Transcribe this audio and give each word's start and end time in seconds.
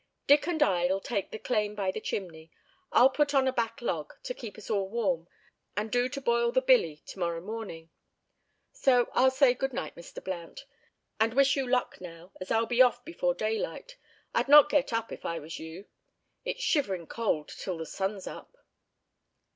"Dick 0.25 0.47
and 0.47 0.63
I'll 0.63 0.99
take 0.99 1.29
the 1.29 1.37
claim 1.37 1.75
by 1.75 1.91
the 1.91 2.01
chimney. 2.01 2.49
I'll 2.91 3.11
put 3.11 3.35
on 3.35 3.47
a 3.47 3.53
back 3.53 3.83
log, 3.83 4.13
to 4.23 4.33
keep 4.33 4.57
us 4.57 4.67
all 4.67 4.89
warm, 4.89 5.27
and 5.77 5.91
do 5.91 6.09
to 6.09 6.19
boil 6.19 6.51
the 6.51 6.59
billy 6.59 7.03
to 7.05 7.19
morrow 7.19 7.39
morning. 7.39 7.91
So 8.71 9.09
I'll 9.13 9.29
say 9.29 9.53
good 9.53 9.73
night, 9.73 9.93
Mr. 9.95 10.23
Blount, 10.23 10.65
and 11.19 11.35
wish 11.35 11.55
you 11.55 11.67
luck 11.69 12.01
now, 12.01 12.31
as 12.41 12.49
I'll 12.49 12.65
be 12.65 12.81
off 12.81 13.05
before 13.05 13.35
daylight. 13.35 13.95
I'd 14.33 14.47
not 14.47 14.71
get 14.71 14.91
up, 14.91 15.11
if 15.11 15.23
I 15.23 15.37
was 15.37 15.59
you, 15.59 15.85
it's 16.43 16.63
shivering 16.63 17.05
cold 17.05 17.49
till 17.49 17.77
the 17.77 17.85
sun's 17.85 18.25
up." 18.25 18.57